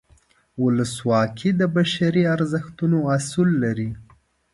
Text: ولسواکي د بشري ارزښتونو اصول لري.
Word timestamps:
ولسواکي 0.63 1.49
د 1.59 1.61
بشري 1.75 2.23
ارزښتونو 2.35 2.97
اصول 3.15 3.49
لري. 3.63 3.89